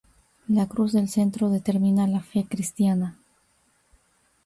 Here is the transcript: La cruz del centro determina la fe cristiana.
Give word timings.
La 0.47 0.67
cruz 0.67 0.93
del 0.93 1.07
centro 1.09 1.51
determina 1.51 2.07
la 2.07 2.21
fe 2.21 2.43
cristiana. 2.49 3.19